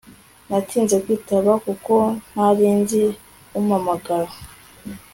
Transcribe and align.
natinze 0.49 0.95
kwitaba 1.03 1.51
kuko 1.65 1.93
ntarinzi 2.31 3.03
umpamagara 3.59 4.31